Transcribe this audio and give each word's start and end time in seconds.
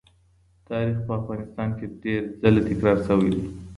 تاریخ 0.67 0.97
په 1.07 1.13
افغانستان 1.19 1.69
کې 1.77 1.85
ډېر 2.03 2.21
ځله 2.41 2.61
تکرار 2.67 2.97
سوی 3.07 3.29
دی. 3.35 3.43